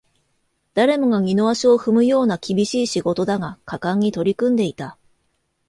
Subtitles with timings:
[0.73, 4.97] 誰もが二の足を踏むような厳しい仕事だが、果敢に取り組んでいた